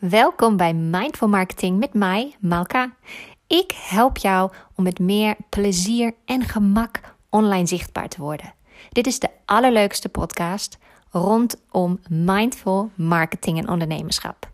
Welkom 0.00 0.56
bij 0.56 0.74
Mindful 0.74 1.28
Marketing 1.28 1.78
met 1.78 1.94
mij, 1.94 2.36
Malka. 2.38 2.94
Ik 3.46 3.72
help 3.72 4.16
jou 4.16 4.52
om 4.76 4.84
met 4.84 4.98
meer 4.98 5.36
plezier 5.48 6.14
en 6.24 6.42
gemak 6.42 7.00
online 7.28 7.66
zichtbaar 7.66 8.08
te 8.08 8.20
worden. 8.20 8.54
Dit 8.88 9.06
is 9.06 9.18
de 9.18 9.28
allerleukste 9.44 10.08
podcast 10.08 10.78
rondom 11.10 12.00
mindful 12.08 12.90
marketing 12.94 13.58
en 13.58 13.68
ondernemerschap. 13.68 14.50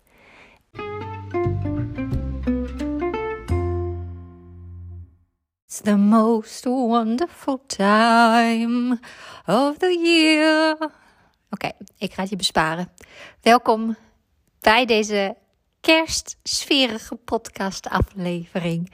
It's 5.66 5.80
the 5.80 5.96
most 5.96 6.64
wonderful 6.64 7.62
time 7.66 8.98
of 9.46 9.76
the 9.76 9.98
year. 10.02 10.90
Oké, 11.50 11.70
ik 11.98 12.12
ga 12.12 12.20
het 12.20 12.30
je 12.30 12.36
besparen. 12.36 12.88
Welkom 13.40 13.96
bij 14.66 14.84
deze 14.84 15.36
kerstsferige 15.80 17.14
podcastaflevering. 17.14 18.92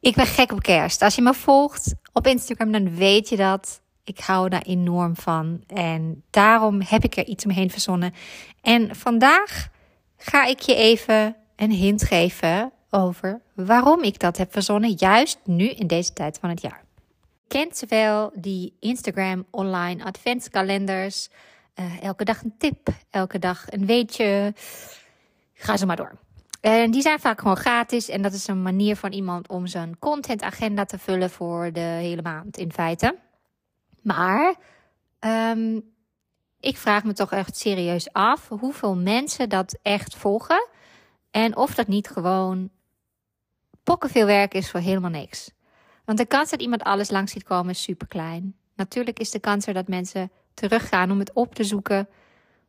Ik 0.00 0.14
ben 0.14 0.26
gek 0.26 0.52
op 0.52 0.62
kerst. 0.62 1.02
Als 1.02 1.14
je 1.14 1.22
me 1.22 1.34
volgt 1.34 1.94
op 2.12 2.26
Instagram, 2.26 2.72
dan 2.72 2.96
weet 2.96 3.28
je 3.28 3.36
dat. 3.36 3.80
Ik 4.04 4.18
hou 4.18 4.48
daar 4.48 4.62
enorm 4.62 5.16
van. 5.16 5.64
En 5.66 6.22
daarom 6.30 6.80
heb 6.84 7.04
ik 7.04 7.16
er 7.16 7.26
iets 7.26 7.44
omheen 7.44 7.70
verzonnen. 7.70 8.14
En 8.62 8.96
vandaag 8.96 9.68
ga 10.16 10.44
ik 10.44 10.60
je 10.60 10.74
even 10.74 11.36
een 11.56 11.72
hint 11.72 12.02
geven 12.02 12.72
over 12.90 13.40
waarom 13.54 14.02
ik 14.02 14.18
dat 14.18 14.36
heb 14.36 14.52
verzonnen, 14.52 14.94
juist 14.96 15.38
nu 15.44 15.68
in 15.68 15.86
deze 15.86 16.12
tijd 16.12 16.38
van 16.38 16.50
het 16.50 16.60
jaar. 16.60 16.84
Kent 17.48 17.76
ze 17.76 17.86
wel 17.88 18.32
die 18.34 18.76
Instagram 18.80 19.46
online 19.50 20.04
adventskalenders? 20.04 21.28
Uh, 21.80 22.02
elke 22.02 22.24
dag 22.24 22.42
een 22.42 22.54
tip, 22.58 22.88
elke 23.10 23.38
dag 23.38 23.64
een 23.68 23.86
weetje. 23.86 24.54
Ga 25.54 25.76
zo 25.76 25.86
maar 25.86 25.96
door. 25.96 26.12
En 26.60 26.90
die 26.90 27.02
zijn 27.02 27.20
vaak 27.20 27.40
gewoon 27.40 27.56
gratis. 27.56 28.08
En 28.08 28.22
dat 28.22 28.32
is 28.32 28.46
een 28.46 28.62
manier 28.62 28.96
van 28.96 29.12
iemand 29.12 29.48
om 29.48 29.66
zijn 29.66 29.98
contentagenda 29.98 30.84
te 30.84 30.98
vullen 30.98 31.30
voor 31.30 31.72
de 31.72 31.80
hele 31.80 32.22
maand 32.22 32.56
in 32.56 32.72
feite. 32.72 33.18
Maar 34.02 34.54
um, 35.20 35.82
ik 36.60 36.76
vraag 36.76 37.04
me 37.04 37.12
toch 37.12 37.32
echt 37.32 37.56
serieus 37.56 38.12
af 38.12 38.48
hoeveel 38.48 38.96
mensen 38.96 39.48
dat 39.48 39.78
echt 39.82 40.16
volgen. 40.16 40.68
En 41.30 41.56
of 41.56 41.74
dat 41.74 41.86
niet 41.86 42.08
gewoon 42.08 42.70
pokken 43.82 44.10
veel 44.10 44.26
werk 44.26 44.54
is 44.54 44.70
voor 44.70 44.80
helemaal 44.80 45.10
niks. 45.10 45.50
Want 46.04 46.18
de 46.18 46.26
kans 46.26 46.50
dat 46.50 46.60
iemand 46.60 46.82
alles 46.82 47.10
langs 47.10 47.32
ziet 47.32 47.44
komen 47.44 47.70
is 47.70 47.82
super 47.82 48.06
klein. 48.06 48.56
Natuurlijk 48.74 49.18
is 49.18 49.30
de 49.30 49.40
kans 49.40 49.66
er 49.66 49.74
dat 49.74 49.88
mensen 49.88 50.30
teruggaan 50.56 51.10
om 51.10 51.18
het 51.18 51.32
op 51.32 51.54
te 51.54 51.64
zoeken. 51.64 52.08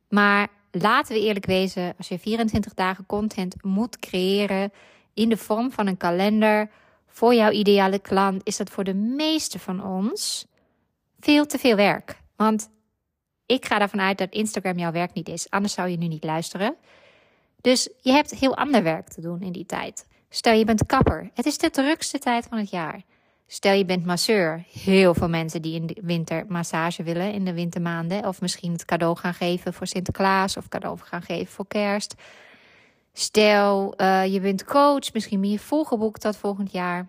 Maar 0.09 0.47
laten 0.71 1.15
we 1.15 1.21
eerlijk 1.21 1.45
wezen, 1.45 1.93
als 1.97 2.07
je 2.07 2.19
24 2.19 2.73
dagen 2.73 3.05
content 3.05 3.63
moet 3.63 3.99
creëren 3.99 4.71
in 5.13 5.29
de 5.29 5.37
vorm 5.37 5.71
van 5.71 5.87
een 5.87 5.97
kalender 5.97 6.69
voor 7.07 7.33
jouw 7.33 7.51
ideale 7.51 7.99
klant, 7.99 8.41
is 8.43 8.57
dat 8.57 8.69
voor 8.69 8.83
de 8.83 8.93
meeste 8.93 9.59
van 9.59 9.83
ons 9.83 10.47
veel 11.19 11.45
te 11.45 11.57
veel 11.57 11.75
werk. 11.75 12.21
Want 12.35 12.69
ik 13.45 13.65
ga 13.65 13.79
ervan 13.79 14.01
uit 14.01 14.17
dat 14.17 14.33
Instagram 14.33 14.77
jouw 14.77 14.91
werk 14.91 15.13
niet 15.13 15.29
is, 15.29 15.49
anders 15.49 15.73
zou 15.73 15.89
je 15.89 15.97
nu 15.97 16.07
niet 16.07 16.23
luisteren. 16.23 16.75
Dus 17.61 17.89
je 18.01 18.11
hebt 18.11 18.31
heel 18.31 18.57
ander 18.57 18.83
werk 18.83 19.07
te 19.07 19.21
doen 19.21 19.41
in 19.41 19.51
die 19.51 19.65
tijd. 19.65 20.07
Stel 20.29 20.53
je 20.53 20.65
bent 20.65 20.85
kapper, 20.85 21.29
het 21.33 21.45
is 21.45 21.57
de 21.57 21.69
drukste 21.69 22.19
tijd 22.19 22.45
van 22.49 22.57
het 22.57 22.69
jaar. 22.69 23.01
Stel 23.47 23.73
je 23.73 23.85
bent 23.85 24.05
masseur. 24.05 24.63
Heel 24.71 25.13
veel 25.13 25.29
mensen 25.29 25.61
die 25.61 25.75
in 25.75 25.87
de 25.87 26.01
winter 26.03 26.45
massage 26.47 27.03
willen 27.03 27.33
in 27.33 27.45
de 27.45 27.53
wintermaanden. 27.53 28.25
Of 28.25 28.41
misschien 28.41 28.71
het 28.71 28.85
cadeau 28.85 29.17
gaan 29.17 29.33
geven 29.33 29.73
voor 29.73 29.87
Sinterklaas 29.87 30.57
of 30.57 30.67
cadeau 30.67 30.99
gaan 30.99 31.21
geven 31.21 31.53
voor 31.53 31.67
kerst. 31.67 32.15
Stel 33.13 33.93
uh, 34.01 34.25
je 34.25 34.39
bent 34.39 34.63
coach. 34.63 35.13
Misschien 35.13 35.41
ben 35.41 35.49
je 35.49 35.59
volgeboekt 35.59 36.21
tot 36.21 36.37
volgend 36.37 36.71
jaar. 36.71 37.07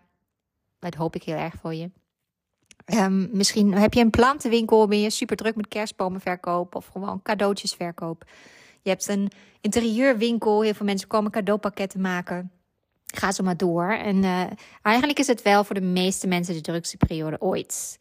Dat 0.78 0.94
hoop 0.94 1.14
ik 1.14 1.22
heel 1.22 1.36
erg 1.36 1.54
voor 1.60 1.74
je. 1.74 1.90
Um, 2.94 3.28
misschien 3.32 3.72
heb 3.74 3.94
je 3.94 4.00
een 4.00 4.10
plantenwinkel, 4.10 4.86
ben 4.86 5.00
je 5.00 5.10
super 5.10 5.36
druk 5.36 5.56
met 5.56 5.68
kerstbomenverkoop 5.68 6.74
of 6.74 6.86
gewoon 6.86 7.22
cadeautjesverkoop. 7.22 8.24
Je 8.82 8.90
hebt 8.90 9.08
een 9.08 9.30
interieurwinkel, 9.60 10.62
heel 10.62 10.74
veel 10.74 10.86
mensen 10.86 11.08
komen 11.08 11.30
cadeaupakketten 11.30 12.00
maken. 12.00 12.50
Ga 13.14 13.32
zo 13.32 13.44
maar 13.44 13.56
door. 13.56 13.90
En 13.90 14.16
uh, 14.16 14.44
eigenlijk 14.82 15.18
is 15.18 15.26
het 15.26 15.42
wel 15.42 15.64
voor 15.64 15.74
de 15.74 15.80
meeste 15.80 16.26
mensen 16.26 16.54
de 16.54 16.60
drukste 16.60 16.96
periode 16.96 17.40
ooit. 17.40 17.98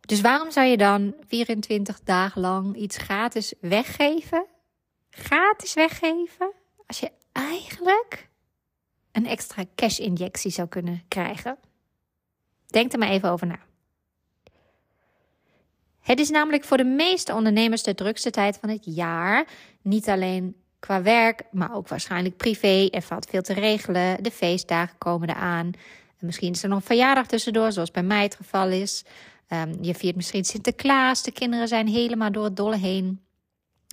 Dus 0.00 0.20
waarom 0.20 0.50
zou 0.50 0.66
je 0.66 0.76
dan 0.76 1.14
24 1.26 2.00
dagen 2.04 2.40
lang 2.40 2.76
iets 2.76 2.96
gratis 2.96 3.54
weggeven? 3.60 4.46
Gratis 5.10 5.74
weggeven? 5.74 6.52
Als 6.86 7.00
je 7.00 7.10
eigenlijk 7.32 8.28
een 9.12 9.26
extra 9.26 9.64
cash-injectie 9.74 10.50
zou 10.50 10.68
kunnen 10.68 11.02
krijgen. 11.08 11.58
Denk 12.66 12.92
er 12.92 12.98
maar 12.98 13.08
even 13.08 13.30
over 13.30 13.46
na. 13.46 13.58
Het 16.00 16.18
is 16.18 16.30
namelijk 16.30 16.64
voor 16.64 16.76
de 16.76 16.84
meeste 16.84 17.34
ondernemers 17.34 17.82
de 17.82 17.94
drukste 17.94 18.30
tijd 18.30 18.58
van 18.60 18.68
het 18.68 18.84
jaar. 18.84 19.46
Niet 19.82 20.08
alleen 20.08 20.56
qua 20.78 21.02
werk, 21.02 21.42
maar 21.50 21.74
ook 21.74 21.88
waarschijnlijk 21.88 22.36
privé. 22.36 22.88
Er 22.90 23.02
valt 23.02 23.26
veel 23.26 23.42
te 23.42 23.52
regelen. 23.52 24.22
De 24.22 24.30
feestdagen 24.30 24.98
komen 24.98 25.28
eraan. 25.28 25.72
En 26.18 26.26
misschien 26.26 26.52
is 26.52 26.62
er 26.62 26.68
nog 26.68 26.78
een 26.78 26.84
verjaardag 26.84 27.26
tussendoor, 27.26 27.72
zoals 27.72 27.90
bij 27.90 28.02
mij 28.02 28.22
het 28.22 28.34
geval 28.34 28.68
is. 28.68 29.04
Um, 29.48 29.78
je 29.80 29.94
viert 29.94 30.16
misschien 30.16 30.44
Sinterklaas. 30.44 31.22
De 31.22 31.32
kinderen 31.32 31.68
zijn 31.68 31.86
helemaal 31.86 32.32
door 32.32 32.44
het 32.44 32.56
dolle 32.56 32.76
heen. 32.76 33.20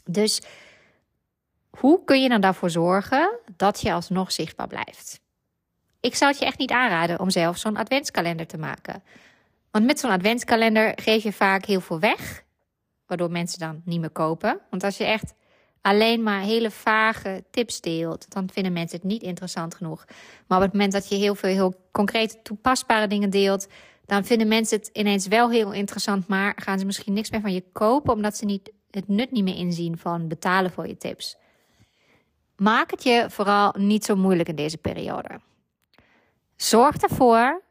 Dus 0.03 0.41
hoe 1.69 2.03
kun 2.03 2.21
je 2.21 2.29
dan 2.29 2.41
daarvoor 2.41 2.69
zorgen 2.69 3.29
dat 3.55 3.81
je 3.81 3.93
alsnog 3.93 4.31
zichtbaar 4.31 4.67
blijft? 4.67 5.19
Ik 5.99 6.15
zou 6.15 6.31
het 6.31 6.39
je 6.39 6.45
echt 6.45 6.57
niet 6.57 6.71
aanraden 6.71 7.19
om 7.19 7.29
zelf 7.29 7.57
zo'n 7.57 7.77
adventskalender 7.77 8.47
te 8.47 8.57
maken. 8.57 9.03
Want 9.71 9.85
met 9.85 9.99
zo'n 9.99 10.11
adventskalender 10.11 10.91
geef 10.95 11.23
je 11.23 11.33
vaak 11.33 11.65
heel 11.65 11.81
veel 11.81 11.99
weg, 11.99 12.43
waardoor 13.05 13.31
mensen 13.31 13.59
dan 13.59 13.81
niet 13.85 13.99
meer 13.99 14.09
kopen. 14.09 14.59
Want 14.69 14.83
als 14.83 14.97
je 14.97 15.05
echt 15.05 15.33
alleen 15.85 16.23
maar 16.23 16.41
hele 16.41 16.71
vage 16.71 17.43
tips 17.51 17.81
deelt, 17.81 18.31
dan 18.31 18.49
vinden 18.49 18.73
mensen 18.73 18.97
het 18.97 19.07
niet 19.07 19.21
interessant 19.21 19.75
genoeg. 19.75 20.05
Maar 20.47 20.57
op 20.57 20.63
het 20.63 20.73
moment 20.73 20.91
dat 20.91 21.09
je 21.09 21.15
heel 21.15 21.35
veel 21.35 21.49
heel 21.49 21.73
concrete 21.91 22.41
toepasbare 22.41 23.07
dingen 23.07 23.29
deelt, 23.29 23.67
dan 24.05 24.25
vinden 24.25 24.47
mensen 24.47 24.77
het 24.77 24.89
ineens 24.93 25.27
wel 25.27 25.49
heel 25.49 25.71
interessant, 25.71 26.27
maar 26.27 26.53
gaan 26.55 26.79
ze 26.79 26.85
misschien 26.85 27.13
niks 27.13 27.29
meer 27.29 27.41
van 27.41 27.53
je 27.53 27.63
kopen 27.71 28.13
omdat 28.13 28.37
ze 28.37 28.45
niet, 28.45 28.71
het 28.91 29.07
nut 29.07 29.31
niet 29.31 29.43
meer 29.43 29.55
inzien 29.55 29.97
van 29.97 30.27
betalen 30.27 30.71
voor 30.71 30.87
je 30.87 30.97
tips. 30.97 31.37
Maak 32.55 32.91
het 32.91 33.03
je 33.03 33.25
vooral 33.29 33.73
niet 33.77 34.05
zo 34.05 34.15
moeilijk 34.15 34.49
in 34.49 34.55
deze 34.55 34.77
periode. 34.77 35.39
Zorg 36.55 36.97
ervoor 36.97 37.61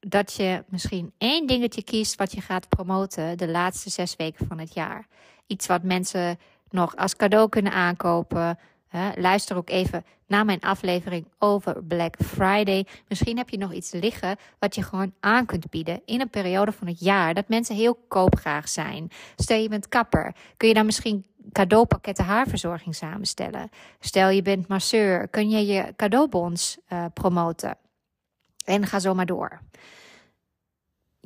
dat 0.00 0.32
je 0.32 0.64
misschien 0.68 1.12
één 1.18 1.46
dingetje 1.46 1.82
kiest 1.82 2.14
wat 2.16 2.32
je 2.32 2.40
gaat 2.40 2.68
promoten 2.68 3.38
de 3.38 3.48
laatste 3.48 3.90
zes 3.90 4.16
weken 4.16 4.46
van 4.46 4.58
het 4.58 4.74
jaar. 4.74 5.06
Iets 5.46 5.66
wat 5.66 5.82
mensen 5.82 6.38
nog 6.70 6.96
als 6.96 7.16
cadeau 7.16 7.48
kunnen 7.48 7.72
aankopen. 7.72 8.58
luister 9.14 9.56
ook 9.56 9.70
even 9.70 10.04
naar 10.26 10.44
mijn 10.44 10.60
aflevering 10.60 11.26
over 11.38 11.84
Black 11.84 12.14
Friday. 12.24 12.86
Misschien 13.08 13.36
heb 13.36 13.48
je 13.48 13.58
nog 13.58 13.72
iets 13.72 13.92
liggen 13.92 14.36
wat 14.58 14.74
je 14.74 14.82
gewoon 14.82 15.12
aan 15.20 15.46
kunt 15.46 15.70
bieden 15.70 16.02
in 16.04 16.20
een 16.20 16.30
periode 16.30 16.72
van 16.72 16.86
het 16.86 17.00
jaar 17.00 17.34
dat 17.34 17.48
mensen 17.48 17.74
heel 17.76 17.94
koopgraag 18.08 18.68
zijn. 18.68 19.10
Stel 19.36 19.58
je 19.58 19.68
bent 19.68 19.88
kapper, 19.88 20.34
kun 20.56 20.68
je 20.68 20.74
dan 20.74 20.86
misschien 20.86 21.26
cadeaupakketten 21.52 22.24
haarverzorging 22.24 22.94
samenstellen. 22.94 23.70
Stel 24.00 24.28
je 24.28 24.42
bent 24.42 24.68
masseur, 24.68 25.28
kun 25.28 25.50
je 25.50 25.66
je 25.66 25.92
cadeaubons 25.96 26.78
uh, 26.92 27.04
promoten. 27.14 27.76
En 28.64 28.86
ga 28.86 28.98
zo 28.98 29.14
maar 29.14 29.26
door 29.26 29.60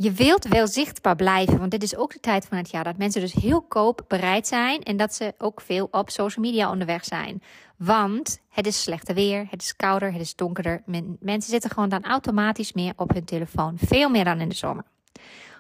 je 0.03 0.13
wilt 0.13 0.49
wel 0.49 0.67
zichtbaar 0.67 1.17
blijven, 1.17 1.59
want 1.59 1.71
dit 1.71 1.83
is 1.83 1.97
ook 1.97 2.13
de 2.13 2.21
tijd 2.21 2.47
van 2.47 2.59
het 2.59 2.71
jaar 2.71 2.85
dat 2.85 2.97
mensen 2.97 3.21
dus 3.21 3.33
heel 3.33 3.63
koop 3.63 4.05
bereid 4.09 4.47
zijn 4.47 4.83
en 4.83 4.97
dat 4.97 5.15
ze 5.15 5.35
ook 5.39 5.61
veel 5.61 5.89
op 5.91 6.11
social 6.11 6.45
media 6.45 6.71
onderweg 6.71 7.05
zijn. 7.05 7.43
Want 7.77 8.41
het 8.49 8.67
is 8.67 8.83
slechter 8.83 9.15
weer, 9.15 9.47
het 9.51 9.63
is 9.63 9.77
kouder, 9.77 10.13
het 10.13 10.21
is 10.21 10.35
donkerder. 10.35 10.83
mensen 11.21 11.51
zitten 11.51 11.71
gewoon 11.71 11.89
dan 11.89 12.05
automatisch 12.05 12.73
meer 12.73 12.93
op 12.97 13.13
hun 13.13 13.25
telefoon, 13.25 13.79
veel 13.79 14.09
meer 14.09 14.25
dan 14.25 14.41
in 14.41 14.49
de 14.49 14.55
zomer. 14.55 14.85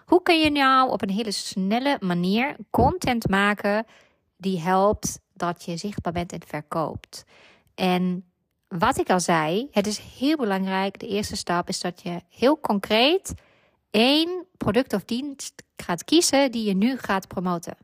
Hoe 0.07 0.23
kun 0.23 0.41
je 0.41 0.51
nou 0.51 0.91
op 0.91 1.03
een 1.03 1.11
hele 1.11 1.31
snelle 1.31 1.97
manier 2.01 2.57
content 2.71 3.29
maken 3.29 3.87
die 4.37 4.61
helpt 4.61 5.19
dat 5.35 5.65
je 5.65 5.77
zichtbaar 5.77 6.13
bent 6.13 6.33
en 6.33 6.43
verkoopt? 6.47 7.25
En 7.75 8.25
wat 8.69 8.99
ik 8.99 9.11
al 9.11 9.21
zei, 9.21 9.69
het 9.71 9.87
is 9.87 9.99
heel 10.19 10.37
belangrijk. 10.37 10.99
De 10.99 11.09
eerste 11.09 11.37
stap 11.37 11.69
is 11.69 11.81
dat 11.81 12.03
je 12.03 12.21
heel 12.29 12.61
concreet 12.61 13.35
één 13.93 14.47
product 14.57 14.93
of 14.93 15.05
dienst 15.05 15.63
gaat 15.77 16.05
kiezen 16.05 16.51
die 16.51 16.65
je 16.65 16.75
nu 16.75 16.99
gaat 16.99 17.29
promoten. 17.29 17.77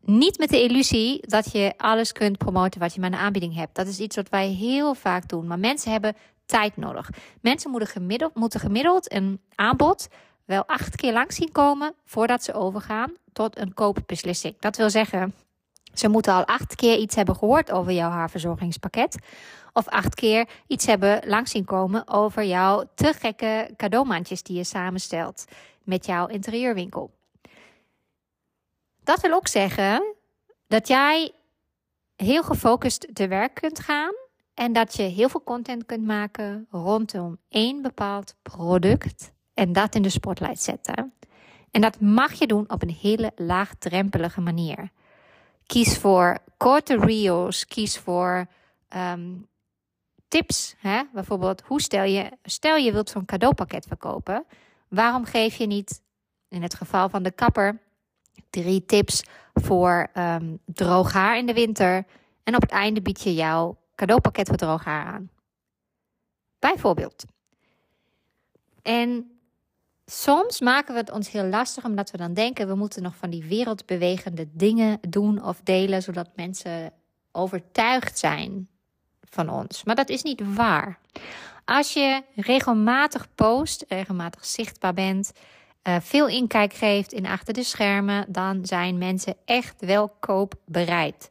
Niet 0.00 0.38
met 0.38 0.48
de 0.48 0.62
illusie 0.62 1.26
dat 1.26 1.52
je 1.52 1.74
alles 1.76 2.12
kunt 2.12 2.38
promoten 2.38 2.80
wat 2.80 2.94
je 2.94 3.00
maar 3.00 3.12
een 3.12 3.18
aanbieding 3.18 3.54
hebt. 3.54 3.74
Dat 3.74 3.86
is 3.86 3.98
iets 3.98 4.16
wat 4.16 4.28
wij 4.28 4.48
heel 4.48 4.94
vaak 4.94 5.28
doen. 5.28 5.46
Maar 5.46 5.58
mensen 5.58 5.92
hebben 5.92 6.16
tijd 6.46 6.76
nodig. 6.76 7.10
Mensen 7.40 7.70
moeten 7.70 7.88
gemiddeld, 7.88 8.34
moeten 8.34 8.60
gemiddeld 8.60 9.12
een 9.12 9.40
aanbod 9.54 10.08
wel 10.44 10.64
acht 10.66 10.96
keer 10.96 11.12
lang 11.12 11.32
zien 11.32 11.52
komen 11.52 11.94
voordat 12.04 12.44
ze 12.44 12.52
overgaan 12.52 13.12
tot 13.32 13.58
een 13.58 13.74
koopbeslissing. 13.74 14.54
Dat 14.58 14.76
wil 14.76 14.90
zeggen, 14.90 15.34
Ze 15.94 16.08
moeten 16.08 16.32
al 16.32 16.44
acht 16.44 16.74
keer 16.74 16.96
iets 16.96 17.14
hebben 17.14 17.36
gehoord 17.36 17.70
over 17.70 17.92
jouw 17.92 18.10
haarverzorgingspakket. 18.10 19.18
Of 19.76 19.88
acht 19.88 20.14
keer 20.14 20.48
iets 20.66 20.86
hebben 20.86 21.28
langs 21.28 21.50
zien 21.50 21.64
komen 21.64 22.08
over 22.08 22.44
jouw 22.44 22.84
te 22.94 23.12
gekke 23.12 23.70
cadeaumandjes 23.76 24.42
die 24.42 24.56
je 24.56 24.64
samenstelt 24.64 25.44
met 25.82 26.06
jouw 26.06 26.26
interieurwinkel. 26.26 27.10
Dat 29.02 29.20
wil 29.20 29.32
ook 29.32 29.48
zeggen 29.48 30.14
dat 30.66 30.88
jij 30.88 31.32
heel 32.16 32.42
gefocust 32.42 33.14
te 33.14 33.28
werk 33.28 33.54
kunt 33.54 33.80
gaan 33.80 34.14
en 34.54 34.72
dat 34.72 34.96
je 34.96 35.02
heel 35.02 35.28
veel 35.28 35.42
content 35.44 35.86
kunt 35.86 36.04
maken 36.04 36.66
rondom 36.70 37.38
één 37.48 37.82
bepaald 37.82 38.34
product 38.42 39.32
en 39.54 39.72
dat 39.72 39.94
in 39.94 40.02
de 40.02 40.08
spotlight 40.08 40.62
zetten. 40.62 41.12
En 41.70 41.80
dat 41.80 42.00
mag 42.00 42.32
je 42.32 42.46
doen 42.46 42.70
op 42.70 42.82
een 42.82 42.96
hele 43.00 43.32
laagdrempelige 43.36 44.40
manier. 44.40 44.90
Kies 45.66 45.98
voor 45.98 46.38
korte 46.56 46.98
reels, 46.98 47.66
kies 47.66 47.98
voor 47.98 48.46
ehm, 48.88 49.30
tips. 50.34 50.74
Hè? 50.78 51.02
Bijvoorbeeld, 51.12 51.62
hoe 51.66 51.80
stel 51.80 52.04
je, 52.04 52.30
stel 52.42 52.76
je 52.76 52.92
wilt 52.92 53.10
zo'n 53.10 53.24
cadeaupakket 53.24 53.86
verkopen. 53.86 54.44
Waarom 54.88 55.24
geef 55.24 55.56
je 55.56 55.66
niet, 55.66 56.02
in 56.48 56.62
het 56.62 56.74
geval 56.74 57.08
van 57.08 57.22
de 57.22 57.30
kapper, 57.30 57.80
drie 58.50 58.86
tips 58.86 59.22
voor 59.52 60.10
um, 60.14 60.58
droog 60.64 61.12
haar 61.12 61.38
in 61.38 61.46
de 61.46 61.52
winter. 61.52 62.06
En 62.42 62.54
op 62.54 62.60
het 62.60 62.70
einde 62.70 63.02
bied 63.02 63.22
je 63.22 63.34
jouw 63.34 63.76
cadeaupakket 63.94 64.48
voor 64.48 64.56
droog 64.56 64.84
haar 64.84 65.06
aan. 65.06 65.30
Bijvoorbeeld. 66.58 67.24
En 68.82 69.38
soms 70.06 70.60
maken 70.60 70.94
we 70.94 71.00
het 71.00 71.10
ons 71.10 71.30
heel 71.30 71.46
lastig 71.46 71.84
omdat 71.84 72.10
we 72.10 72.16
dan 72.16 72.34
denken 72.34 72.68
we 72.68 72.74
moeten 72.74 73.02
nog 73.02 73.16
van 73.16 73.30
die 73.30 73.44
wereldbewegende 73.44 74.48
dingen 74.52 74.98
doen 75.08 75.44
of 75.44 75.60
delen 75.62 76.02
zodat 76.02 76.36
mensen 76.36 76.92
overtuigd 77.32 78.18
zijn 78.18 78.68
van 79.34 79.48
ons. 79.48 79.84
Maar 79.84 79.94
dat 79.94 80.08
is 80.08 80.22
niet 80.22 80.54
waar. 80.54 80.98
Als 81.64 81.92
je 81.92 82.22
regelmatig 82.34 83.28
post, 83.34 83.84
regelmatig 83.88 84.44
zichtbaar 84.44 84.94
bent, 84.94 85.32
uh, 85.88 85.96
veel 86.00 86.28
inkijk 86.28 86.72
geeft 86.72 87.12
in 87.12 87.26
achter 87.26 87.54
de 87.54 87.62
schermen, 87.62 88.26
dan 88.28 88.66
zijn 88.66 88.98
mensen 88.98 89.36
echt 89.44 89.80
wel 89.80 90.08
koopbereid. 90.20 91.30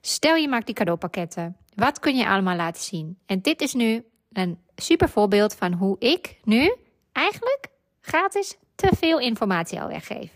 Stel 0.00 0.34
je 0.34 0.48
maakt 0.48 0.66
die 0.66 0.74
cadeaupakketten. 0.74 1.56
Wat 1.74 1.98
kun 1.98 2.16
je 2.16 2.28
allemaal 2.28 2.56
laten 2.56 2.82
zien? 2.82 3.18
En 3.26 3.40
dit 3.40 3.60
is 3.60 3.74
nu 3.74 4.04
een 4.32 4.58
super 4.76 5.08
voorbeeld 5.08 5.54
van 5.54 5.72
hoe 5.72 5.96
ik 5.98 6.36
nu 6.44 6.74
eigenlijk 7.12 7.68
gratis 8.00 8.56
te 8.74 8.90
veel 8.96 9.18
informatie 9.18 9.80
al 9.80 9.88
weggeef. 9.88 10.30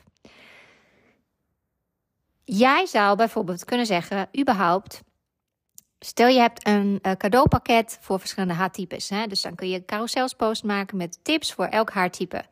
Jij 2.45 2.87
zou 2.87 3.17
bijvoorbeeld 3.17 3.65
kunnen 3.65 3.87
zeggen, 3.87 4.29
überhaupt, 4.39 5.03
stel 5.99 6.29
je 6.29 6.39
hebt 6.39 6.67
een 6.67 6.99
uh, 7.03 7.13
cadeaupakket 7.13 7.99
voor 8.01 8.21
verschillende 8.21 8.55
haartypes. 8.55 9.09
Hè? 9.09 9.27
Dus 9.27 9.43
dan 9.43 9.55
kun 9.55 9.69
je 9.69 9.77
een 9.77 9.85
carouselspost 9.85 10.65
maken 10.65 10.97
met 10.97 11.19
tips 11.23 11.53
voor 11.53 11.67
elk 11.67 11.91
haartype. 11.91 12.45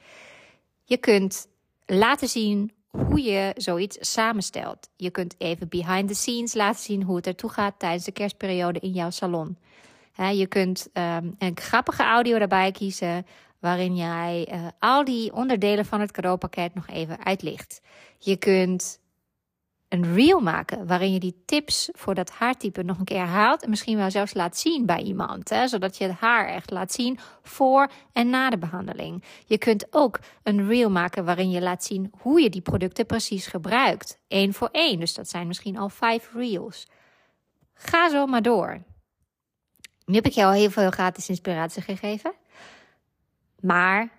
Je 0.84 0.96
kunt 0.96 1.46
laten 1.86 2.28
zien 2.28 2.72
hoe 2.90 3.22
je 3.22 3.52
zoiets 3.56 4.12
samenstelt. 4.12 4.88
Je 4.96 5.10
kunt 5.10 5.34
even 5.38 5.68
behind 5.68 6.08
the 6.08 6.14
scenes 6.14 6.54
laten 6.54 6.82
zien 6.82 7.02
hoe 7.02 7.16
het 7.16 7.26
ertoe 7.26 7.50
gaat 7.50 7.78
tijdens 7.78 8.04
de 8.04 8.12
kerstperiode 8.12 8.78
in 8.78 8.92
jouw 8.92 9.10
salon. 9.10 9.58
je 10.32 10.46
kunt 10.46 10.88
um, 10.92 11.34
een 11.38 11.56
grappige 11.60 12.02
audio 12.02 12.38
daarbij 12.38 12.72
kiezen 12.72 13.26
waarin 13.58 13.96
jij 13.96 14.48
uh, 14.52 14.66
al 14.78 15.04
die 15.04 15.32
onderdelen 15.32 15.84
van 15.84 16.00
het 16.00 16.10
cadeaupakket 16.10 16.74
nog 16.74 16.88
even 16.88 17.24
uitlicht. 17.24 17.80
Je 18.18 18.36
kunt 18.36 19.00
een 19.94 20.14
reel 20.14 20.40
maken 20.40 20.86
waarin 20.86 21.12
je 21.12 21.18
die 21.18 21.42
tips 21.44 21.88
voor 21.92 22.14
dat 22.14 22.30
haartype 22.30 22.82
nog 22.82 22.98
een 22.98 23.04
keer 23.04 23.18
herhaalt 23.18 23.62
en 23.62 23.70
misschien 23.70 23.96
wel 23.96 24.10
zelfs 24.10 24.34
laat 24.34 24.58
zien 24.58 24.86
bij 24.86 25.02
iemand, 25.02 25.48
hè, 25.48 25.68
zodat 25.68 25.96
je 25.96 26.04
het 26.04 26.18
haar 26.18 26.48
echt 26.48 26.70
laat 26.70 26.92
zien 26.92 27.18
voor 27.42 27.90
en 28.12 28.30
na 28.30 28.50
de 28.50 28.58
behandeling. 28.58 29.24
Je 29.46 29.58
kunt 29.58 29.86
ook 29.90 30.18
een 30.42 30.66
reel 30.66 30.90
maken 30.90 31.24
waarin 31.24 31.50
je 31.50 31.60
laat 31.60 31.84
zien 31.84 32.12
hoe 32.18 32.40
je 32.40 32.50
die 32.50 32.60
producten 32.60 33.06
precies 33.06 33.46
gebruikt, 33.46 34.18
één 34.28 34.52
voor 34.52 34.68
één. 34.72 35.00
Dus 35.00 35.14
dat 35.14 35.28
zijn 35.28 35.46
misschien 35.46 35.78
al 35.78 35.88
vijf 35.88 36.30
reels. 36.34 36.86
Ga 37.74 38.10
zo 38.10 38.26
maar 38.26 38.42
door. 38.42 38.82
Nu 40.04 40.14
heb 40.14 40.26
ik 40.26 40.32
jou 40.32 40.52
al 40.52 40.60
heel 40.60 40.70
veel 40.70 40.90
gratis 40.90 41.28
inspiratie 41.28 41.82
gegeven, 41.82 42.32
maar 43.60 44.10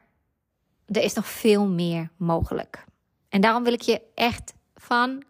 er 0.85 1.01
is 1.01 1.13
nog 1.13 1.27
veel 1.27 1.67
meer 1.67 2.09
mogelijk. 2.17 2.85
En 3.29 3.41
daarom 3.41 3.63
wil 3.63 3.73
ik 3.73 3.81
je 3.81 4.01
echt 4.13 4.53
van 4.75 5.23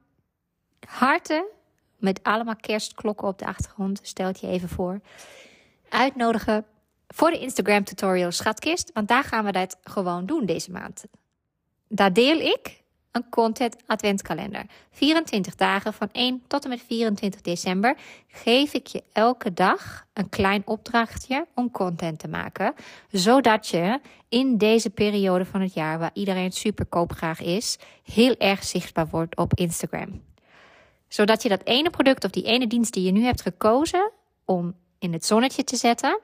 harte 0.88 1.46
met 1.98 2.24
allemaal 2.24 2.56
kerstklokken 2.56 3.28
op 3.28 3.40
de 3.40 3.46
achtergrond, 3.46 4.00
stel 4.04 4.28
het 4.28 4.40
je 4.40 4.48
even 4.48 4.70
voor, 4.70 5.00
uitnodigen 5.90 6.66
voor 7.08 7.30
de 7.30 7.40
Instagram 7.40 7.84
tutorial 7.84 8.32
Schatkist, 8.32 8.92
want 8.94 9.08
daar 9.08 9.24
gaan 9.24 9.46
we 9.46 9.52
dat 9.52 9.78
gewoon 9.84 10.26
doen 10.26 10.46
deze 10.46 10.72
maand. 10.72 11.06
Daar 11.88 12.14
deel 12.14 12.40
ik 12.40 12.84
een 13.12 13.30
content 13.30 13.76
adventkalender. 13.86 14.66
24 14.92 15.56
dagen 15.56 15.94
van 15.94 16.10
1 16.12 16.44
tot 16.48 16.64
en 16.64 16.70
met 16.70 16.82
24 16.88 17.42
december 17.42 17.98
geef 18.28 18.74
ik 18.74 18.88
je 18.88 19.04
elke 19.14 19.54
dag 19.54 20.06
een 20.14 20.30
klein 20.30 20.62
opdrachtje 20.66 21.46
om 21.54 21.72
content 21.72 22.20
te 22.20 22.28
maken, 22.28 22.74
zodat 23.12 23.68
je 23.68 24.00
in 24.30 24.58
deze 24.58 24.90
periode 24.90 25.46
van 25.46 25.62
het 25.62 25.74
jaar 25.74 26.00
waar 26.00 26.12
iedereen 26.14 26.52
super 26.52 26.86
koopgraag 26.86 27.42
is, 27.42 27.78
heel 28.04 28.36
erg 28.38 28.64
zichtbaar 28.64 29.08
wordt 29.08 29.38
op 29.38 29.54
Instagram 29.54 30.22
zodat 31.07 31.44
je 31.44 31.50
dat 31.50 31.63
ene 31.63 31.90
product 31.90 32.24
of 32.24 32.31
die 32.31 32.44
ene 32.44 32.68
dienst 32.68 32.94
die 32.94 33.04
je 33.04 33.12
nu 33.12 33.24
hebt 33.24 33.42
gekozen 33.42 34.12
om 34.46 34.75
in 35.00 35.13
het 35.13 35.25
zonnetje 35.25 35.63
te 35.63 35.75
zetten 35.75 36.19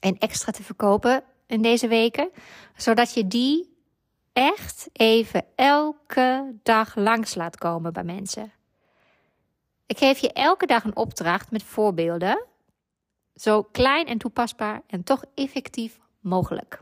en 0.00 0.18
extra 0.18 0.52
te 0.52 0.62
verkopen 0.62 1.24
in 1.46 1.62
deze 1.62 1.88
weken, 1.88 2.30
zodat 2.76 3.14
je 3.14 3.26
die 3.26 3.76
echt 4.32 4.88
even 4.92 5.44
elke 5.54 6.54
dag 6.62 6.96
langs 6.96 7.34
laat 7.34 7.56
komen 7.56 7.92
bij 7.92 8.04
mensen. 8.04 8.52
Ik 9.86 9.98
geef 9.98 10.18
je 10.18 10.32
elke 10.32 10.66
dag 10.66 10.84
een 10.84 10.96
opdracht 10.96 11.50
met 11.50 11.62
voorbeelden, 11.62 12.44
zo 13.34 13.62
klein 13.62 14.06
en 14.06 14.18
toepasbaar 14.18 14.82
en 14.86 15.04
toch 15.04 15.24
effectief 15.34 15.98
mogelijk. 16.20 16.80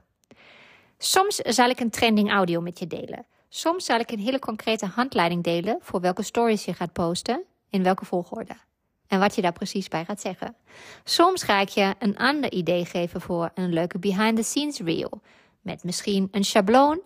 Soms 0.99 1.37
zal 1.37 1.69
ik 1.69 1.81
een 1.81 1.91
trending 1.91 2.31
audio 2.31 2.61
met 2.61 2.79
je 2.79 2.87
delen. 2.87 3.27
Soms 3.53 3.85
zal 3.85 3.99
ik 3.99 4.11
een 4.11 4.19
hele 4.19 4.39
concrete 4.39 4.87
handleiding 4.87 5.43
delen 5.43 5.79
voor 5.81 6.01
welke 6.01 6.23
stories 6.23 6.65
je 6.65 6.75
gaat 6.75 6.93
posten, 6.93 7.45
in 7.71 7.83
welke 7.83 8.05
volgorde. 8.05 8.57
En 9.07 9.19
wat 9.19 9.35
je 9.35 9.43
daar 9.43 9.53
precies 9.53 9.89
bij 9.89 10.05
gaat 10.05 10.21
zeggen. 10.21 10.57
Soms 11.05 11.43
ga 11.43 11.61
ik 11.61 11.69
je 11.69 11.95
een 11.99 12.17
ander 12.17 12.53
idee 12.53 12.85
geven 12.85 13.21
voor 13.21 13.51
een 13.55 13.73
leuke 13.73 13.99
behind 13.99 14.37
the 14.37 14.43
scenes 14.43 14.79
reel. 14.79 15.21
Met 15.61 15.85
misschien 15.85 16.29
een 16.31 16.45
schabloon 16.45 17.01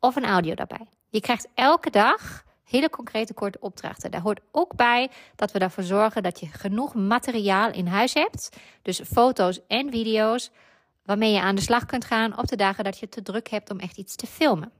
of 0.00 0.16
een 0.16 0.24
audio 0.24 0.54
daarbij. 0.54 0.86
Je 1.08 1.20
krijgt 1.20 1.48
elke 1.54 1.90
dag 1.90 2.44
hele 2.64 2.90
concrete 2.90 3.34
korte 3.34 3.58
opdrachten. 3.60 4.10
Daar 4.10 4.20
hoort 4.20 4.40
ook 4.50 4.76
bij 4.76 5.10
dat 5.36 5.52
we 5.52 5.58
ervoor 5.58 5.84
zorgen 5.84 6.22
dat 6.22 6.40
je 6.40 6.46
genoeg 6.46 6.94
materiaal 6.94 7.72
in 7.72 7.86
huis 7.86 8.14
hebt. 8.14 8.56
Dus 8.82 9.00
foto's 9.00 9.60
en 9.66 9.90
video's 9.90 10.50
waarmee 11.04 11.32
je 11.32 11.40
aan 11.40 11.54
de 11.54 11.62
slag 11.62 11.86
kunt 11.86 12.04
gaan 12.04 12.38
op 12.38 12.46
de 12.46 12.56
dagen 12.56 12.84
dat 12.84 12.98
je 12.98 13.08
te 13.08 13.22
druk 13.22 13.48
hebt 13.48 13.70
om 13.70 13.78
echt 13.78 13.96
iets 13.96 14.16
te 14.16 14.26
filmen. 14.26 14.72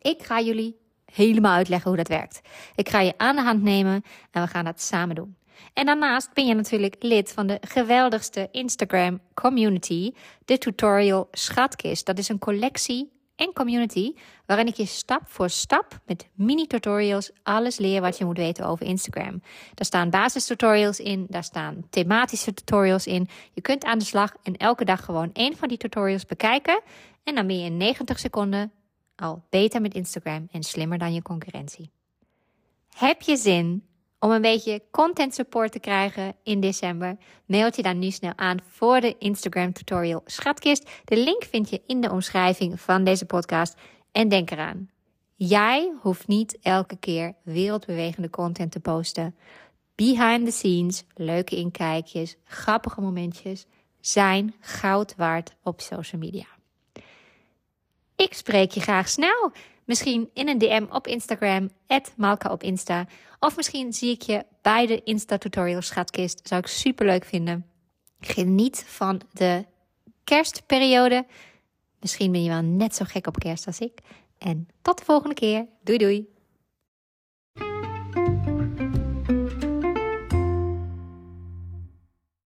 Ik 0.00 0.22
ga 0.22 0.40
jullie 0.40 0.76
helemaal 1.12 1.54
uitleggen 1.54 1.88
hoe 1.88 1.96
dat 1.96 2.08
werkt. 2.08 2.40
Ik 2.74 2.88
ga 2.88 3.00
je 3.00 3.14
aan 3.16 3.36
de 3.36 3.42
hand 3.42 3.62
nemen 3.62 4.02
en 4.30 4.42
we 4.42 4.48
gaan 4.48 4.64
dat 4.64 4.80
samen 4.80 5.14
doen. 5.14 5.36
En 5.72 5.86
daarnaast 5.86 6.32
ben 6.32 6.46
je 6.46 6.54
natuurlijk 6.54 6.96
lid 6.98 7.32
van 7.32 7.46
de 7.46 7.58
geweldigste 7.60 8.48
Instagram 8.50 9.20
community, 9.34 10.12
de 10.44 10.58
Tutorial 10.58 11.28
Schatkist. 11.30 12.06
Dat 12.06 12.18
is 12.18 12.28
een 12.28 12.38
collectie 12.38 13.12
en 13.36 13.52
community 13.52 14.14
waarin 14.46 14.66
ik 14.66 14.74
je 14.74 14.86
stap 14.86 15.22
voor 15.24 15.50
stap 15.50 16.00
met 16.06 16.28
mini-tutorials 16.34 17.30
alles 17.42 17.78
leer 17.78 18.00
wat 18.00 18.18
je 18.18 18.24
moet 18.24 18.36
weten 18.36 18.66
over 18.66 18.86
Instagram. 18.86 19.42
Daar 19.74 19.86
staan 19.86 20.10
basistutorials 20.10 20.98
in, 21.00 21.26
daar 21.28 21.44
staan 21.44 21.84
thematische 21.90 22.54
tutorials 22.54 23.06
in. 23.06 23.28
Je 23.52 23.60
kunt 23.60 23.84
aan 23.84 23.98
de 23.98 24.04
slag 24.04 24.34
en 24.42 24.56
elke 24.56 24.84
dag 24.84 25.04
gewoon 25.04 25.30
één 25.32 25.56
van 25.56 25.68
die 25.68 25.78
tutorials 25.78 26.26
bekijken 26.26 26.80
en 27.24 27.34
dan 27.34 27.46
ben 27.46 27.58
je 27.58 27.64
in 27.64 27.76
90 27.76 28.18
seconden 28.18 28.72
al 29.20 29.42
beter 29.50 29.80
met 29.80 29.94
Instagram 29.94 30.48
en 30.50 30.62
slimmer 30.62 30.98
dan 30.98 31.14
je 31.14 31.22
concurrentie. 31.22 31.90
Heb 32.88 33.22
je 33.22 33.36
zin 33.36 33.84
om 34.18 34.30
een 34.30 34.42
beetje 34.42 34.82
content 34.90 35.34
support 35.34 35.72
te 35.72 35.78
krijgen 35.78 36.34
in 36.42 36.60
december? 36.60 37.16
Mail 37.46 37.70
je 37.74 37.82
dan 37.82 37.98
nu 37.98 38.10
snel 38.10 38.32
aan 38.36 38.58
voor 38.68 39.00
de 39.00 39.16
Instagram 39.18 39.72
tutorial 39.72 40.22
Schatkist. 40.24 40.90
De 41.04 41.16
link 41.16 41.44
vind 41.44 41.70
je 41.70 41.82
in 41.86 42.00
de 42.00 42.10
omschrijving 42.10 42.80
van 42.80 43.04
deze 43.04 43.24
podcast. 43.24 43.74
En 44.12 44.28
denk 44.28 44.50
eraan, 44.50 44.90
jij 45.34 45.92
hoeft 46.00 46.26
niet 46.26 46.58
elke 46.62 46.96
keer 46.96 47.34
wereldbewegende 47.42 48.30
content 48.30 48.72
te 48.72 48.80
posten. 48.80 49.36
Behind 49.94 50.44
the 50.44 50.52
scenes, 50.52 51.04
leuke 51.14 51.56
inkijkjes, 51.56 52.36
grappige 52.44 53.00
momentjes 53.00 53.66
zijn 54.00 54.54
goud 54.60 55.14
waard 55.16 55.54
op 55.62 55.80
social 55.80 56.20
media. 56.20 56.59
Ik 58.20 58.34
spreek 58.34 58.70
je 58.70 58.80
graag 58.80 59.08
snel. 59.08 59.52
Misschien 59.84 60.30
in 60.32 60.48
een 60.48 60.58
DM 60.58 60.86
op 60.90 61.06
Instagram, 61.06 61.70
Malka 62.16 62.52
op 62.52 62.62
Insta. 62.62 63.06
Of 63.38 63.56
misschien 63.56 63.92
zie 63.92 64.10
ik 64.10 64.22
je 64.22 64.44
bij 64.62 64.86
de 64.86 65.02
Insta-tutorial 65.02 65.82
schatkist. 65.82 66.48
Zou 66.48 66.60
ik 66.60 66.66
super 66.66 67.06
leuk 67.06 67.24
vinden. 67.24 67.66
Geniet 68.20 68.84
van 68.86 69.20
de 69.32 69.64
kerstperiode. 70.24 71.26
Misschien 72.00 72.32
ben 72.32 72.42
je 72.42 72.48
wel 72.48 72.62
net 72.62 72.94
zo 72.94 73.04
gek 73.08 73.26
op 73.26 73.38
kerst 73.38 73.66
als 73.66 73.78
ik. 73.78 73.98
En 74.38 74.68
tot 74.82 74.98
de 74.98 75.04
volgende 75.04 75.34
keer. 75.34 75.66
Doei 75.82 75.98
doei. 75.98 76.28